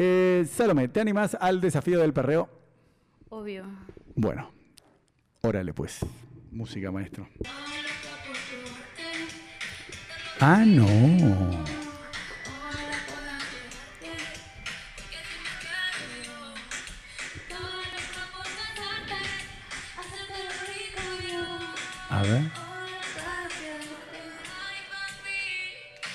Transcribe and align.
Eh, 0.00 0.44
Salomé, 0.52 0.86
¿te 0.86 1.00
animas 1.00 1.36
al 1.40 1.60
desafío 1.60 1.98
del 1.98 2.12
perreo? 2.12 2.48
Obvio. 3.30 3.64
Bueno, 4.14 4.52
órale 5.42 5.74
pues. 5.74 6.06
Música, 6.52 6.92
maestro. 6.92 7.28
Ah, 10.40 10.62
no. 10.64 10.86
A 22.10 22.22
ver. 22.22 22.52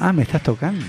Ah, 0.00 0.12
me 0.12 0.22
estás 0.22 0.42
tocando. 0.42 0.82